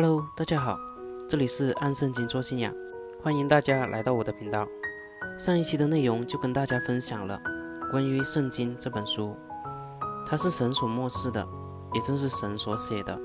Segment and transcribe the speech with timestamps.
[0.00, 0.78] Hello，大家好，
[1.28, 2.72] 这里是按圣经做信仰，
[3.20, 4.64] 欢迎大家来到我的频道。
[5.36, 7.36] 上一期的内容就跟大家分享了
[7.90, 9.34] 关于圣经这本书，
[10.24, 11.44] 它是神所漠视的，
[11.94, 13.20] 也正是神所写的。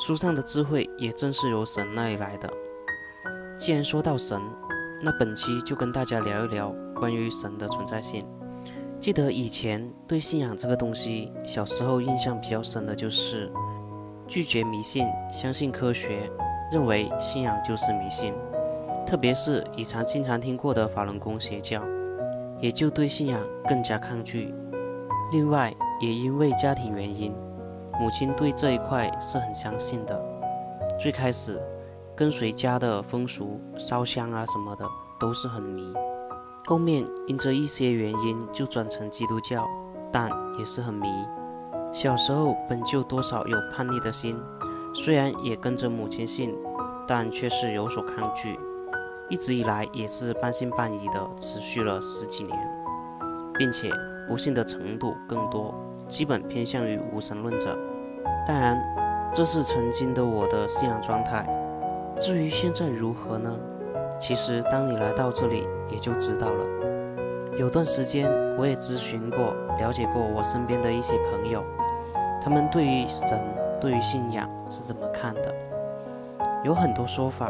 [0.00, 2.52] 书上的智慧也正是由神那里来的。
[3.56, 4.42] 既然说到神，
[5.04, 8.26] 那本期就跟大家聊一聊关于神的存在性。
[8.98, 13.48] 记得以前对信仰这个东西，小时候印象比较深的就是
[14.32, 16.26] 拒绝迷信，相信科学，
[16.70, 18.32] 认为信仰就是迷信。
[19.06, 21.82] 特别是以前经常听过的法轮功邪教，
[22.58, 24.54] 也就对信仰更加抗拒。
[25.32, 27.30] 另外，也因为家庭原因，
[28.00, 30.18] 母亲对这一块是很相信的。
[30.98, 31.60] 最开始
[32.16, 34.86] 跟随家的风俗，烧香啊什么的
[35.20, 35.92] 都是很迷。
[36.64, 39.68] 后面因着一些原因就转成基督教，
[40.10, 41.06] 但也是很迷。
[41.92, 44.40] 小时候本就多少有叛逆的心，
[44.94, 46.56] 虽然也跟着母亲信，
[47.06, 48.58] 但却是有所抗拒。
[49.28, 52.58] 一直以来也是半信半疑的，持续了十几年，
[53.58, 53.90] 并且
[54.26, 55.74] 不信的程度更多，
[56.08, 57.76] 基本偏向于无神论者。
[58.46, 58.82] 当然，
[59.34, 61.46] 这是曾经的我的信仰状态。
[62.16, 63.54] 至于现在如何呢？
[64.18, 66.64] 其实，当你来到这里，也就知道了。
[67.58, 71.62] 有段时间，我也咨询过、了解过我身边的一些朋友，
[72.44, 73.40] 他们对于神、
[73.80, 75.54] 对于信仰是怎么看的？
[76.64, 77.48] 有很多说法，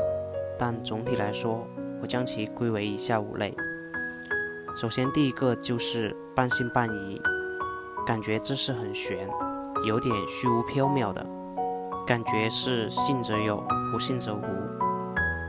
[0.59, 1.67] 但总体来说，
[2.03, 3.57] 我将其归为以下五类。
[4.77, 7.19] 首先，第一个就是半信半疑，
[8.07, 9.27] 感觉这是很玄，
[9.87, 11.25] 有点虚无缥缈的，
[12.07, 14.43] 感觉是信则有，不信则无。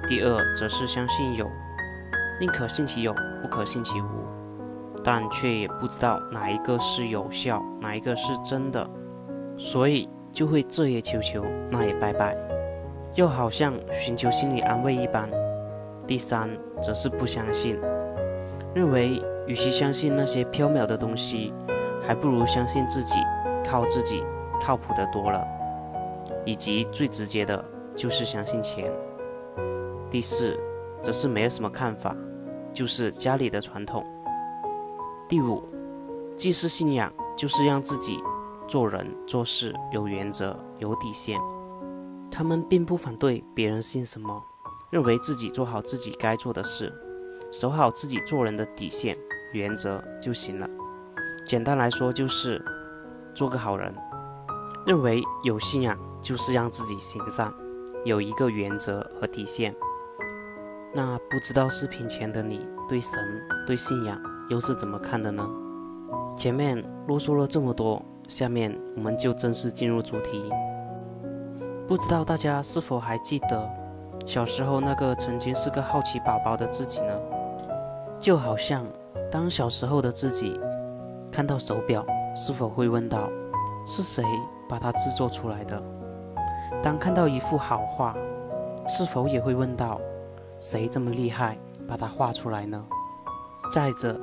[0.08, 1.52] 第二，则是相信有，
[2.40, 4.06] 宁可信其有，不可信其无，
[5.04, 8.90] 但却也不知道哪一个是有效，哪一个是真的，
[9.64, 12.36] 所以就会这也求求，那也拜拜，
[13.16, 15.30] 又好像寻求心理安慰一般。
[16.06, 16.50] 第三，
[16.82, 17.80] 则是不相信，
[18.76, 21.54] 认为与其相信那些缥缈的东西，
[22.06, 23.16] 还不如相信自己，
[23.66, 24.22] 靠自己
[24.60, 25.42] 靠谱的多了，
[26.44, 27.64] 以及最直接的
[27.96, 28.92] 就是相信钱。
[30.12, 30.60] 第四，
[31.02, 32.14] 则是没有什么看法，
[32.74, 34.06] 就是家里的传统。
[35.30, 35.64] 第五，
[36.36, 38.20] 既是信仰，就是让自己
[38.68, 41.40] 做人做事有原则、有底线。
[42.32, 44.42] 他们并不反对别人信什么，
[44.90, 46.92] 认为自己做好自己该做的事，
[47.52, 49.18] 守好自己做人的底线、
[49.54, 50.68] 原则就行了。
[51.46, 52.64] 简单来说，就是
[53.36, 53.94] 做个好人。
[54.86, 57.54] 认为有信仰就是让自己行善，
[58.04, 59.74] 有一个原则和底线。
[60.94, 63.20] 那不知道视频前的你对神、
[63.66, 64.20] 对信仰
[64.50, 65.50] 又是怎么看的呢？
[66.38, 70.52] 前面啰嗦了这么多，下面我们就正式进入主题。
[71.88, 73.70] 不知道大家是否还记得
[74.26, 77.14] 小时候那个曾经是个好奇宝宝的自己呢？
[78.20, 78.86] 就好像
[79.30, 80.60] 当小时候的自己
[81.32, 83.30] 看到手表，是否会问到
[83.86, 84.24] 是谁
[84.70, 85.84] 把它制作出来的？
[86.82, 88.16] 当看到一幅好画，
[88.88, 90.00] 是否也会问到？
[90.60, 92.86] 谁这么厉害，把它画出来呢？
[93.74, 94.18] 再者，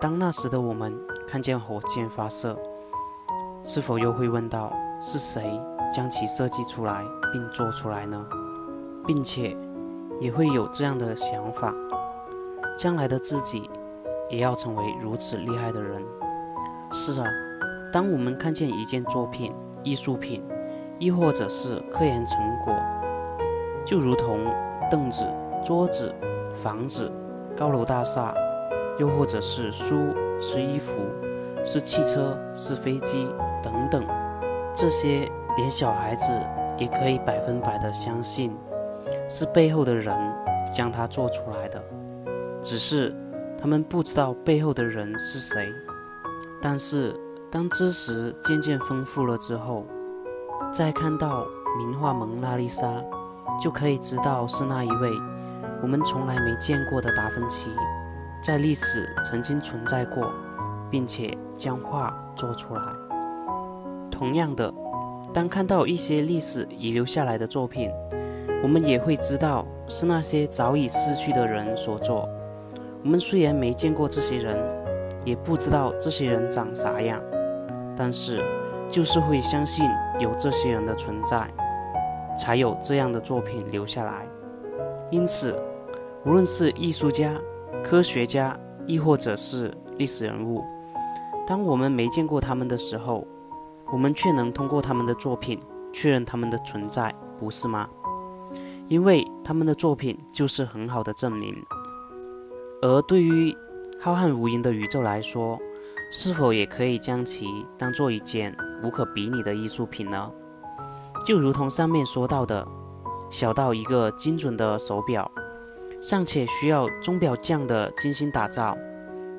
[0.00, 0.96] 当那时的我们
[1.26, 2.56] 看见火箭发射，
[3.64, 4.72] 是否又会问到
[5.02, 5.60] 是谁
[5.92, 8.26] 将其设计出来并做出来呢？
[9.06, 9.56] 并且
[10.20, 11.74] 也会有这样的想法：
[12.76, 13.68] 将来的自己
[14.28, 16.02] 也要成为如此厉害的人。
[16.92, 17.26] 是啊，
[17.92, 20.42] 当我们看见一件作品、艺术品，
[20.98, 22.74] 亦或者是科研成果，
[23.84, 24.38] 就如同
[24.90, 25.26] 凳子。
[25.62, 26.10] 桌子、
[26.54, 27.12] 房子、
[27.54, 28.34] 高楼大厦，
[28.98, 29.94] 又或者是书、
[30.40, 30.94] 是衣服、
[31.62, 33.28] 是汽车、是飞机
[33.62, 34.04] 等等，
[34.74, 36.40] 这些连小孩子
[36.78, 38.56] 也可以百分百的相信，
[39.28, 40.16] 是背后的人
[40.74, 41.82] 将它做出来的，
[42.62, 43.14] 只是
[43.58, 45.68] 他们不知道背后的人是谁。
[46.62, 47.14] 但是
[47.50, 49.86] 当知识渐渐丰富了之后，
[50.72, 51.46] 再看到
[51.78, 52.86] 名画《蒙娜丽莎》，
[53.62, 55.10] 就可以知道是那一位。
[55.82, 57.70] 我们从来没见过的达芬奇，
[58.42, 60.30] 在历史曾经存在过，
[60.90, 62.82] 并且将画做出来。
[64.20, 64.70] 同样的，
[65.32, 67.90] 当看到一些历史遗留下来的作品，
[68.62, 72.28] 我们也会知道是那些早已逝去的人所做。
[73.02, 74.58] 我们虽然没见过这些人，
[75.24, 77.18] 也不知道这些人长啥样，
[77.96, 78.44] 但是
[78.90, 79.88] 就是会相信
[80.18, 81.50] 有这些人的存在，
[82.36, 84.26] 才有这样的作品留下来。
[85.10, 85.58] 因此。
[86.26, 87.34] 无论是艺术家、
[87.82, 88.54] 科学家，
[88.86, 90.62] 亦或者是历史人物，
[91.46, 93.26] 当我们没见过他们的时候，
[93.92, 95.58] 我们却能通过他们的作品
[95.92, 97.88] 确认他们的存在，不是吗？
[98.88, 101.54] 因为他们的作品就是很好的证明。
[102.82, 103.56] 而对于
[104.00, 105.58] 浩瀚无垠的宇宙来说，
[106.10, 107.46] 是否也可以将其
[107.78, 110.30] 当做一件无可比拟的艺术品呢？
[111.26, 112.66] 就如同上面说到的，
[113.28, 115.30] 小到一个精准的手表，
[116.00, 118.74] 尚且需要钟表匠的精心打造；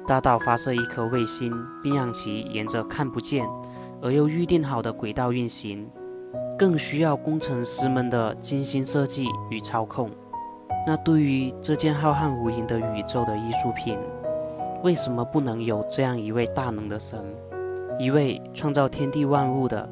[0.08, 1.52] 大到发射一颗卫星，
[1.82, 3.50] 并让其沿着看不见
[4.02, 5.88] 而又预定好的轨道运行，
[6.58, 10.10] 更需要工程师们的精心设计与操控。
[10.88, 14.00] 那对于这件浩瀚无垠的宇宙的艺术品，
[14.84, 17.24] 为什么不能有这样一位大能的神，
[18.00, 19.88] 一位创造天地万物的，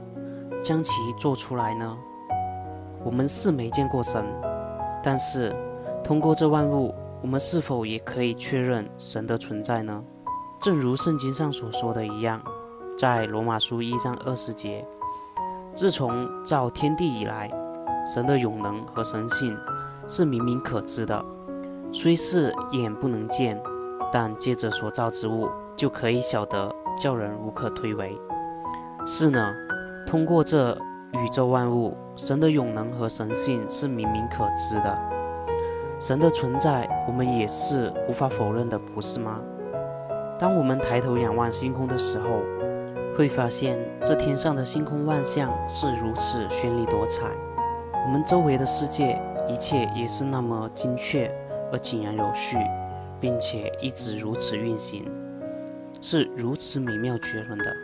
[0.64, 1.96] 将其做出来呢？
[3.04, 4.26] 我们是没见过神，
[5.04, 5.56] 但是
[6.04, 10.04] 通过这万物，我们是否也可以确认神的存在呢？
[10.60, 12.42] 正如圣经上所说的一样，
[13.00, 14.86] 在罗马书一章二十节，
[15.74, 17.50] 自从造天地以来，
[18.06, 19.57] 神的永能和神性
[20.06, 21.24] 是明明可知的，
[21.94, 23.57] 虽是眼不能见。
[24.12, 25.48] 但借着所造之物，
[25.78, 26.69] 就可以晓得，
[27.01, 28.19] 叫人无可推诿。
[29.06, 29.56] 是呢，
[30.06, 30.78] 通过这
[31.13, 35.00] 宇宙万物，神的永能和神性是明明可知的。
[36.02, 39.40] 神的存在，我们也是无法否认的，不是吗？
[40.38, 42.42] 当我们抬头仰望星空的时候，
[43.19, 47.25] 会发现这天上的星空万象是如此绚丽多彩，
[48.06, 51.30] 我们周围的世界一切也是那么精确
[51.69, 52.57] 而井然有序。
[53.19, 55.06] 并且一直如此运行，
[56.00, 57.75] 是如此美妙绝伦的。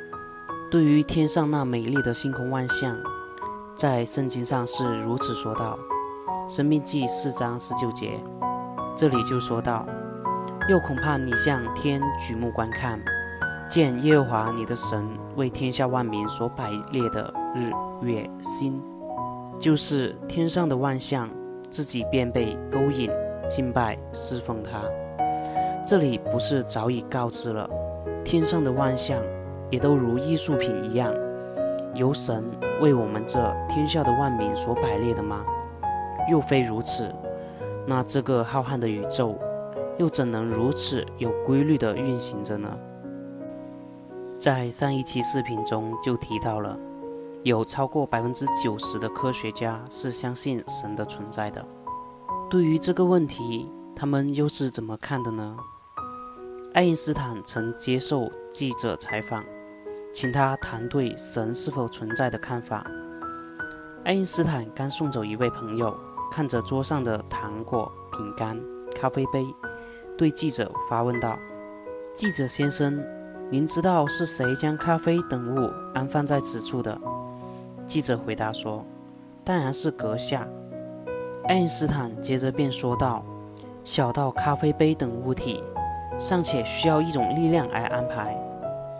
[0.71, 2.97] 对于天上那美丽的星空万象，
[3.75, 5.77] 在圣经上是如此说道，
[6.49, 8.17] 《生命记》四章十九节，
[8.95, 9.85] 这里就说到：
[10.69, 13.03] 又恐怕你向天举目观看，
[13.67, 17.71] 见耶和华你的神为天下万民所摆列的日
[18.05, 18.81] 月星，
[19.59, 21.29] 就是天上的万象，
[21.69, 23.09] 自己便被勾引
[23.49, 24.81] 敬拜侍奉他。
[25.83, 27.67] 这里不是早已告知了，
[28.23, 29.19] 天上的万象
[29.71, 31.13] 也都如艺术品一样，
[31.95, 32.45] 由神
[32.81, 35.43] 为我们这天下的万民所摆列的吗？
[36.29, 37.13] 若非如此，
[37.85, 39.37] 那这个浩瀚的宇宙
[39.97, 42.69] 又怎能如此有规律地运行着呢？
[44.37, 46.77] 在上一期视频中就提到了，
[47.43, 51.65] 有超过百分之九十的科学家是相信神的存在的。
[52.49, 55.57] 对于这个问题，他们又是怎么看的呢？
[56.73, 59.43] 爱因斯坦曾接受记者采访，
[60.13, 62.85] 请他谈对神是否存在的看法。
[64.03, 65.97] 爱因斯坦刚送走一位朋友，
[66.31, 68.61] 看着桌上的糖果、饼干、
[68.93, 69.47] 咖啡杯，
[70.17, 71.39] 对记者发问道
[72.13, 73.03] ：“记者先生，
[73.51, 76.99] 您知道是谁将咖啡等物安放在此处的？”
[77.85, 78.83] 记者回答说
[79.43, 80.47] ：“当然是阁下。”
[81.47, 83.23] 爱因斯坦接着便说道
[83.83, 85.63] ：“小到咖啡杯等物体。”
[86.17, 88.33] 尚且需要一种力量来安排，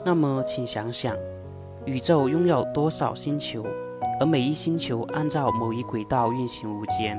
[0.03, 1.15] 那么请想想，
[1.86, 3.65] 宇宙拥有多少星球，
[4.19, 7.18] 而每一星球按照某一轨道运行无间，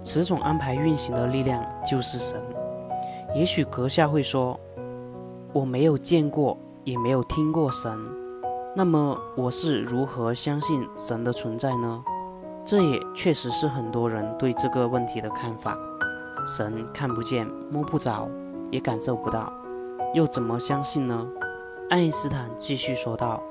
[0.00, 2.40] 此种安排运行的力量就是神。
[3.34, 4.56] 也许阁下会说，
[5.56, 7.98] 我没有见过，也没有听过神，
[8.74, 12.04] 那么我是如何相信神的存在呢？
[12.62, 15.74] 这也确实是很多人对这个问题的看法。
[16.46, 18.28] 神看不见，摸不着。
[18.70, 19.50] 也感受不到，
[20.12, 21.26] 又怎么相信呢？
[21.88, 23.42] 爱因斯坦继续说道：“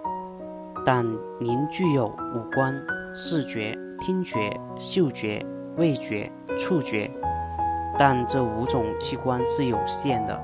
[0.85, 1.03] 但
[1.39, 2.79] 您具有五官，
[3.15, 5.43] 视觉、听觉、嗅觉、
[5.77, 7.09] 味觉、触觉，
[7.97, 10.39] 但这五种器官是有限的。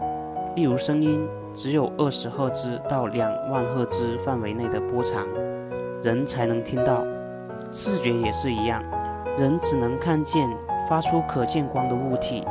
[0.56, 5.28] 例如，声音只有二十赫兹到两万赫兹范围内的波长，
[6.02, 7.04] 人才能听到；
[7.72, 8.84] 视觉也是一样，
[9.38, 10.50] 人只能看见
[10.90, 12.44] 发出可见光的物体。”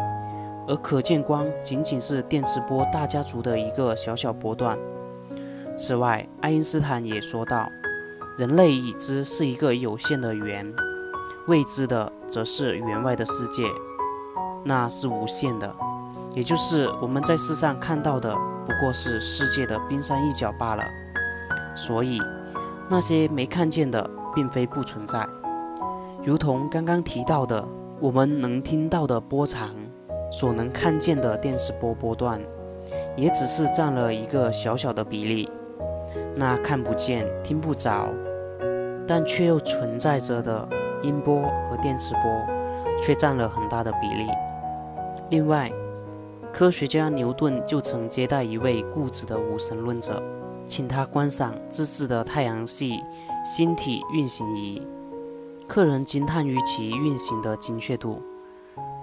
[0.69, 4.79] 而可见光仅仅是电磁波大家族的一个小小波段。
[5.77, 7.67] 此外，爱因斯坦也说道
[8.39, 10.65] ：“人类已知是一个有限的圆，
[11.49, 13.65] 未知的则是圆外的世界，
[14.63, 15.75] 那是无限的，
[16.35, 18.35] 也就是我们在世上看到的
[18.67, 20.85] 不过是世界的冰山一角罢了。
[21.75, 22.21] 所以，
[22.89, 25.27] 那些没看见的并非不存在，
[26.25, 27.67] 如同刚刚提到的，
[28.01, 29.71] 我们能听到的波长。”
[30.33, 32.41] 所能看见的电磁波波段，
[33.17, 35.51] 也只是占了一个小小的比例。
[36.37, 38.07] 那看不见、听不着，
[39.09, 40.69] 但却又存在着的
[41.03, 42.23] 音波和电磁波，
[43.03, 44.29] 却占了很大的比例。
[45.31, 45.69] 另外，
[46.53, 50.23] 科学家牛顿就曾接待一位固执的无神论者，
[50.67, 53.01] 请他观赏自制的太阳系
[53.45, 54.83] 星体运行仪。
[55.67, 58.21] 客人惊叹于其运行的精确度。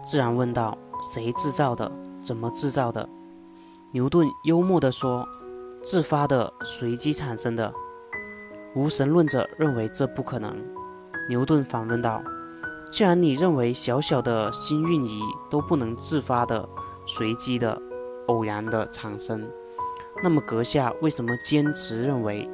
[0.05, 1.89] 自然问道：“谁制造的？
[2.21, 3.07] 怎么制造的？”
[3.91, 5.25] 牛顿幽默地说
[5.81, 7.73] ：“自发的，随机产生的。”
[8.75, 10.55] 无神论者认为这不可能。
[11.29, 12.21] 牛顿反问道
[12.91, 16.67] ：“既然你认为小小的星运仪都不能自发的、
[17.07, 17.81] 随机的、
[18.27, 19.49] 偶然的产生，
[20.21, 22.47] 那么阁下为什么坚持认为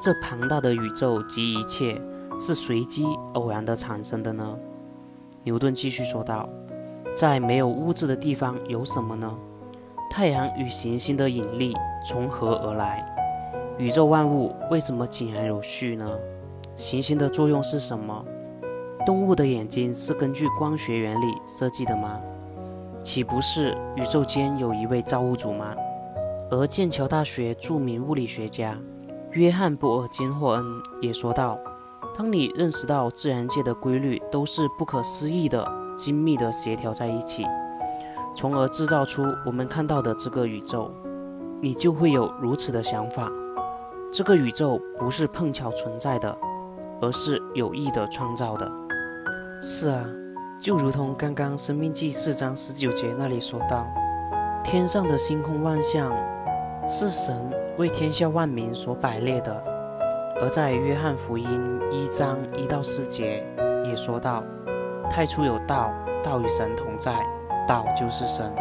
[0.00, 1.98] 这庞大的宇宙及一切
[2.40, 4.58] 是随机偶然的产生的呢？”
[5.44, 6.48] 牛顿继续说道
[7.16, 9.34] ：“在没有物质的地方有什么呢？
[10.10, 13.08] 太阳与行星的引力从何而来？
[13.78, 16.06] 宇宙万物为什么井然有序呢？
[16.76, 18.24] 行星的作用是什么？
[19.04, 22.20] 动物的眼睛是根据光学原理设计的吗？
[23.02, 25.74] 岂不是宇宙间有一位造物主吗？”
[26.50, 28.76] 而剑桥大学著名物理学家
[29.30, 30.64] 约翰·博尔金霍恩
[31.00, 31.58] 也说道。
[32.14, 35.66] 当你认识到自然界的规律都是不可思议的、
[35.96, 37.46] 精密的协调在一起，
[38.36, 40.92] 从而制造出我们看到的这个宇宙，
[41.62, 43.30] 你就会有如此的想法：
[44.12, 46.36] 这个宇宙不是碰巧存在的，
[47.00, 48.70] 而是有意的创造的。
[49.62, 50.04] 是啊，
[50.62, 53.84] 就如同刚刚《生命记》四章十九节那里说到
[54.62, 56.14] ：“天上的星空万象，
[56.86, 57.34] 是神
[57.78, 59.52] 为天下万民所摆列的。”
[60.40, 63.44] 而在约翰福音一章一到四节
[63.84, 64.44] 也说到
[65.10, 65.92] ：“太初有道，
[66.22, 67.12] 道与神同在，
[67.66, 68.54] 道就是神。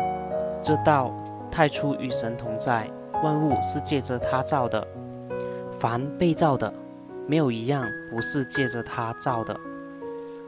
[0.59, 1.13] 这道
[1.51, 2.89] 太初与神同在，
[3.23, 4.83] 万物是借着他造的。
[5.71, 6.73] 凡被造的，
[7.27, 9.55] 没有一样不是借着他造的。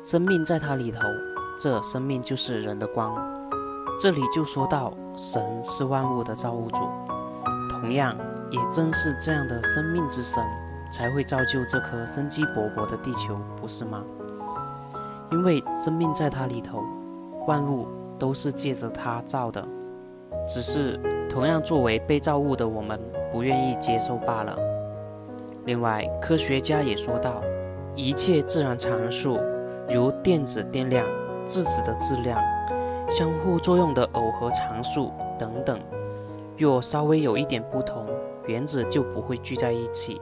[0.04, 1.00] 生命在他里头，
[1.58, 3.16] 这生命就是人的光。
[4.00, 6.80] 这里就说到神是万物的造物主，
[7.70, 8.16] 同样
[8.50, 10.44] 也正是这样的生命之神。”
[10.94, 14.04] 才会造就这颗生机勃勃的地球，不是吗？
[15.32, 16.84] 因为生命在它里头，
[17.48, 17.88] 万物
[18.20, 19.68] 都是借着它造的，
[20.48, 23.00] 只是同样作为被造物的我们
[23.32, 24.56] 不愿意接受罢了。
[25.66, 27.42] 另外，科学家也说到，
[27.96, 29.40] 一切自然常数，
[29.90, 31.08] 如电子电量、
[31.46, 32.42] 质子的质量、
[33.10, 35.80] 相互作用的耦合常数等等，
[36.58, 38.06] 若稍微有一点不同，
[38.46, 40.22] 原子就不会聚在一起。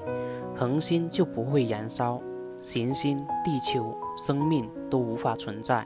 [0.56, 2.22] 恒星就不会燃烧，
[2.60, 5.86] 行星、地球、生命都无法存在。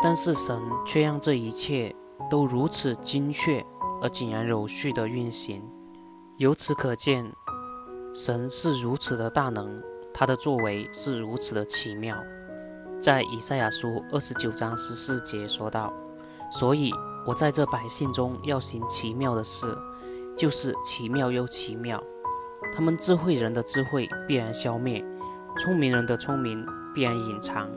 [0.00, 1.94] 但是神却让这一切
[2.28, 3.64] 都如此精确
[4.02, 5.62] 而井然有序地运行。
[6.36, 7.24] 由此可见，
[8.12, 9.80] 神是如此的大能，
[10.12, 12.16] 他的作为是如此的奇妙。
[13.04, 15.92] 在以赛亚书二十九章十四节说道
[16.50, 16.90] ：“所以
[17.26, 19.76] 我在这百姓中要行奇妙的事，
[20.34, 22.02] 就是奇妙又奇妙。”
[22.74, 25.04] 他们智慧人的智慧必然消灭，
[25.58, 27.68] 聪明人的聪明必然隐藏。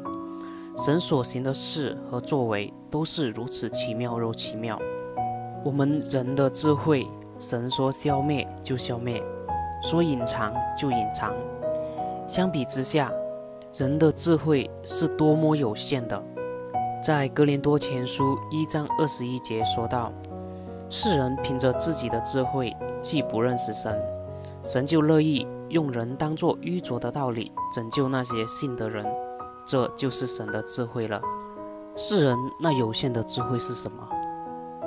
[0.77, 4.79] 神所行的事和作为都是如此奇妙又奇妙。
[5.61, 7.05] 我们人的智慧，
[7.37, 9.21] 神说消灭就消灭，
[9.83, 11.33] 说隐藏就隐藏。
[12.25, 13.11] 相比之下，
[13.79, 16.19] 人的智慧是多么有限的。
[17.03, 20.11] 在哥林多前书一章二十一节说道
[20.89, 23.95] ：“世人凭着自己的智慧，既不认识神。”
[24.65, 29.05] 神就乐意用人当作愚拙的道理拯救那些信的人，
[29.63, 31.21] 这就是神的智慧了。
[31.95, 34.09] 世人那有限的智慧是什么？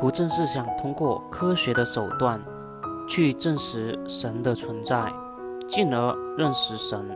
[0.00, 2.42] 不正是想通过科学的手段
[3.08, 5.12] 去证实神的存在，
[5.68, 7.08] 进而认识神？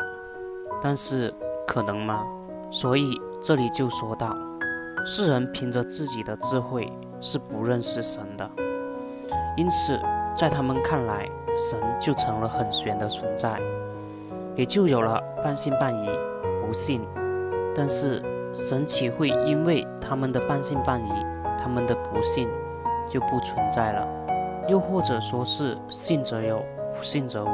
[0.81, 1.35] 但是
[1.67, 2.25] 可能吗？
[2.71, 4.37] 所以这里就说到，
[5.07, 8.51] 世人凭着自己的智慧是不认识神的，
[9.57, 9.99] 因此
[10.37, 11.29] 在他们看来。
[11.57, 13.57] 神就成了很玄的存在，
[14.57, 16.11] 也就有了半信半疑、
[16.61, 17.01] 不信。
[17.77, 18.21] 但是
[18.53, 21.13] 神岂会因为他们的半信半疑、
[21.57, 22.49] 他们的不信
[23.09, 24.05] 就不存在了？
[24.67, 26.59] 又或者说是信则有，
[26.93, 27.51] 不信则无？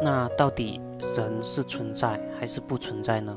[0.00, 3.36] 那到底神是存在还是不存在呢？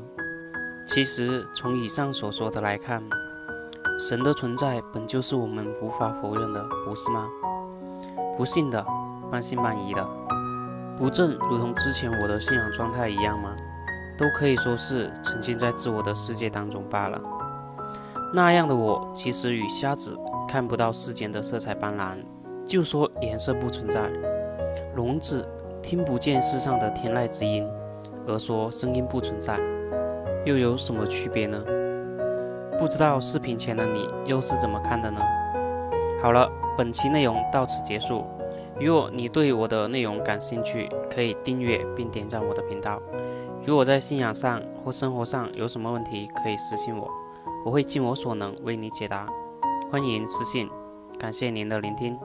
[0.86, 3.02] 其实从以上所说的来看，
[4.00, 7.28] 神的存在本就是我们无法否认的，不是吗？
[8.38, 8.84] 不信的。
[9.30, 10.02] 半信半疑的，
[10.96, 13.54] 不正如同之前我的信仰状态一样吗？
[14.16, 17.20] 都可以说是沉浸在自我的世界当中罢了。
[18.32, 22.16] 那样的我，其实与瞎子看不到世间的色彩斑斓，
[22.64, 24.08] 就说颜色不存在；
[24.96, 25.46] 聋子
[25.82, 27.66] 听不见世上的天籁之音，
[28.26, 29.58] 而说声音不存在，
[30.44, 31.62] 又有什么区别呢？
[32.78, 35.20] 不知道视频前的你又是怎么看的呢？
[36.22, 38.24] 好了，本期内容到此结束。
[38.80, 43.00] 如果你对我的内容感兴趣，可以订阅并点赞我的频道。
[43.64, 47.08] 如果在信仰上或生活上有什么问题，可以私信我。
[47.64, 49.26] 我会尽我所能为你解答。
[49.90, 50.68] 欢迎私信，
[51.18, 52.18] 感谢您的聆听。